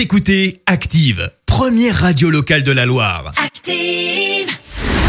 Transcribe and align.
Vous 0.00 0.04
écoutez 0.04 0.62
Active, 0.64 1.30
première 1.44 1.94
radio 1.94 2.30
locale 2.30 2.62
de 2.62 2.72
la 2.72 2.86
Loire. 2.86 3.34
Active. 3.36 4.48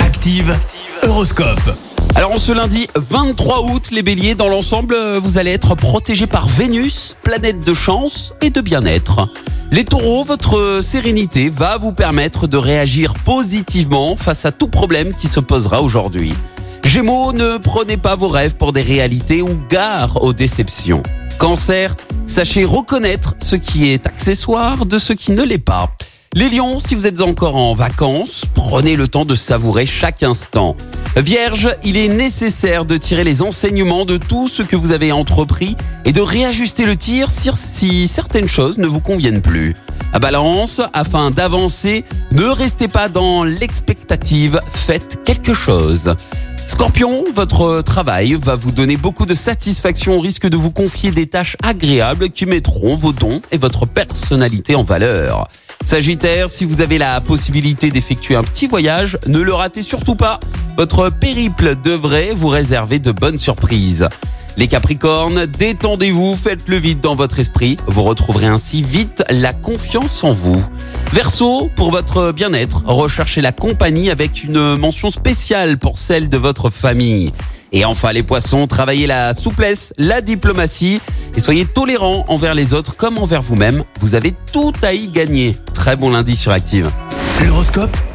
Active, 0.00 0.58
Horoscope. 1.04 1.76
Alors 2.16 2.32
en 2.32 2.38
ce 2.38 2.50
lundi 2.50 2.88
23 2.96 3.66
août, 3.66 3.92
les 3.92 4.02
béliers, 4.02 4.34
dans 4.34 4.48
l'ensemble, 4.48 4.94
euh, 4.94 5.20
vous 5.20 5.38
allez 5.38 5.52
être 5.52 5.76
protégés 5.76 6.26
par 6.26 6.48
Vénus, 6.48 7.14
planète 7.22 7.60
de 7.60 7.72
chance 7.72 8.34
et 8.42 8.50
de 8.50 8.60
bien-être. 8.60 9.28
Les 9.70 9.84
taureaux, 9.84 10.24
votre 10.24 10.80
sérénité 10.82 11.50
va 11.50 11.78
vous 11.78 11.92
permettre 11.92 12.48
de 12.48 12.56
réagir 12.56 13.14
positivement 13.24 14.16
face 14.16 14.44
à 14.44 14.50
tout 14.50 14.66
problème 14.66 15.14
qui 15.14 15.28
se 15.28 15.38
posera 15.38 15.82
aujourd'hui. 15.82 16.34
Gémeaux, 16.82 17.32
ne 17.32 17.58
prenez 17.58 17.96
pas 17.96 18.16
vos 18.16 18.28
rêves 18.28 18.56
pour 18.56 18.72
des 18.72 18.82
réalités 18.82 19.40
ou 19.40 19.56
gare 19.70 20.20
aux 20.20 20.32
déceptions. 20.32 21.04
Cancer, 21.38 21.94
sachez 22.30 22.64
reconnaître 22.64 23.34
ce 23.40 23.56
qui 23.56 23.90
est 23.90 24.06
accessoire 24.06 24.86
de 24.86 24.98
ce 24.98 25.12
qui 25.12 25.32
ne 25.32 25.42
l'est 25.42 25.58
pas. 25.58 25.90
Les 26.34 26.48
lions, 26.48 26.78
si 26.78 26.94
vous 26.94 27.08
êtes 27.08 27.20
encore 27.22 27.56
en 27.56 27.74
vacances, 27.74 28.44
prenez 28.54 28.94
le 28.94 29.08
temps 29.08 29.24
de 29.24 29.34
savourer 29.34 29.84
chaque 29.84 30.22
instant. 30.22 30.76
Vierge, 31.16 31.74
il 31.82 31.96
est 31.96 32.06
nécessaire 32.06 32.84
de 32.84 32.96
tirer 32.96 33.24
les 33.24 33.42
enseignements 33.42 34.04
de 34.04 34.16
tout 34.16 34.48
ce 34.48 34.62
que 34.62 34.76
vous 34.76 34.92
avez 34.92 35.10
entrepris 35.10 35.76
et 36.04 36.12
de 36.12 36.20
réajuster 36.20 36.84
le 36.84 36.94
tir 36.94 37.30
si, 37.30 38.06
certaines 38.06 38.48
choses 38.48 38.78
ne 38.78 38.86
vous 38.86 39.00
conviennent 39.00 39.42
plus. 39.42 39.74
À 40.12 40.20
balance, 40.20 40.80
afin 40.92 41.32
d'avancer, 41.32 42.04
ne 42.30 42.44
restez 42.44 42.86
pas 42.86 43.08
dans 43.08 43.42
l'expectative, 43.42 44.60
faites 44.72 45.18
quelque 45.24 45.52
chose. 45.52 46.14
Scorpion, 46.70 47.24
votre 47.34 47.82
travail 47.82 48.38
va 48.40 48.54
vous 48.54 48.70
donner 48.70 48.96
beaucoup 48.96 49.26
de 49.26 49.34
satisfaction 49.34 50.16
au 50.16 50.20
risque 50.20 50.46
de 50.46 50.56
vous 50.56 50.70
confier 50.70 51.10
des 51.10 51.26
tâches 51.26 51.56
agréables 51.64 52.30
qui 52.30 52.46
mettront 52.46 52.94
vos 52.94 53.12
dons 53.12 53.42
et 53.50 53.58
votre 53.58 53.86
personnalité 53.86 54.76
en 54.76 54.84
valeur. 54.84 55.48
Sagittaire, 55.84 56.48
si 56.48 56.64
vous 56.64 56.80
avez 56.80 56.96
la 56.96 57.20
possibilité 57.20 57.90
d'effectuer 57.90 58.36
un 58.36 58.44
petit 58.44 58.68
voyage, 58.68 59.18
ne 59.26 59.40
le 59.40 59.52
ratez 59.52 59.82
surtout 59.82 60.14
pas. 60.14 60.38
Votre 60.78 61.10
périple 61.10 61.74
devrait 61.74 62.34
vous 62.36 62.48
réserver 62.48 63.00
de 63.00 63.10
bonnes 63.10 63.40
surprises. 63.40 64.08
Les 64.56 64.68
Capricornes, 64.68 65.46
détendez-vous, 65.46 66.36
faites 66.36 66.68
le 66.68 66.76
vide 66.76 67.00
dans 67.00 67.16
votre 67.16 67.40
esprit. 67.40 67.78
Vous 67.88 68.04
retrouverez 68.04 68.46
ainsi 68.46 68.82
vite 68.82 69.24
la 69.28 69.52
confiance 69.52 70.22
en 70.22 70.32
vous. 70.32 70.64
Verseau, 71.12 71.68
pour 71.74 71.90
votre 71.90 72.30
bien-être, 72.30 72.82
recherchez 72.84 73.40
la 73.40 73.50
compagnie 73.50 74.10
avec 74.10 74.44
une 74.44 74.76
mention 74.76 75.10
spéciale 75.10 75.76
pour 75.76 75.98
celle 75.98 76.28
de 76.28 76.36
votre 76.36 76.70
famille. 76.70 77.32
Et 77.72 77.84
enfin 77.84 78.12
les 78.12 78.22
poissons, 78.22 78.68
travaillez 78.68 79.08
la 79.08 79.34
souplesse, 79.34 79.92
la 79.98 80.20
diplomatie 80.20 81.00
et 81.36 81.40
soyez 81.40 81.64
tolérants 81.64 82.24
envers 82.28 82.54
les 82.54 82.74
autres 82.74 82.96
comme 82.96 83.18
envers 83.18 83.42
vous-même. 83.42 83.82
Vous 84.00 84.14
avez 84.14 84.34
tout 84.52 84.72
à 84.82 84.92
y 84.92 85.08
gagner. 85.08 85.56
Très 85.74 85.96
bon 85.96 86.10
lundi 86.10 86.36
sur 86.36 86.52
Active. 86.52 86.90
L'horoscope 87.44 87.96